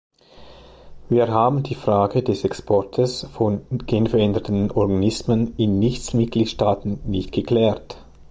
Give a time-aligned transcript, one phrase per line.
[1.09, 7.97] Wir haben die Frage des Exports von genveränderten Organismen in Nichtmitgliedstaaten nicht geklärt.